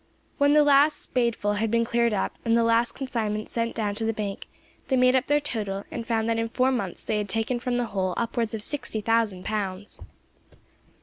When 0.39 0.53
the 0.53 0.63
last 0.63 0.99
spadeful 0.99 1.57
had 1.57 1.69
been 1.69 1.85
cleared 1.85 2.11
up, 2.11 2.39
and 2.43 2.57
the 2.57 2.63
last 2.63 2.93
consignment 2.93 3.49
sent 3.49 3.75
down 3.75 3.93
to 3.93 4.03
the 4.03 4.13
bank, 4.15 4.47
they 4.87 4.95
made 4.97 5.15
up 5.15 5.27
their 5.27 5.39
total, 5.39 5.83
and 5.91 6.07
found 6.07 6.27
that 6.27 6.39
in 6.39 6.49
four 6.49 6.71
months 6.71 7.05
they 7.05 7.19
had 7.19 7.29
taken 7.29 7.59
from 7.59 7.77
the 7.77 7.85
hole 7.85 8.15
upwards 8.17 8.55
of 8.55 8.63
sixty 8.63 9.01
thousand 9.01 9.45
pounds. 9.45 10.01